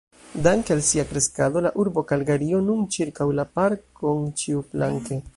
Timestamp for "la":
1.65-1.71, 3.41-3.45